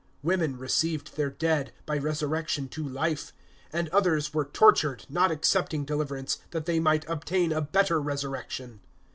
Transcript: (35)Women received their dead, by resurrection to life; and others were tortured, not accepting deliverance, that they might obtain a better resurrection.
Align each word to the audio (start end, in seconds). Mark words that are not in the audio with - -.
(35)Women 0.25 0.57
received 0.57 1.15
their 1.15 1.29
dead, 1.29 1.73
by 1.85 1.95
resurrection 1.95 2.67
to 2.69 2.83
life; 2.89 3.31
and 3.71 3.87
others 3.89 4.33
were 4.33 4.45
tortured, 4.45 5.05
not 5.09 5.29
accepting 5.29 5.85
deliverance, 5.85 6.39
that 6.49 6.65
they 6.65 6.79
might 6.79 7.07
obtain 7.07 7.51
a 7.51 7.61
better 7.61 8.01
resurrection. 8.01 8.79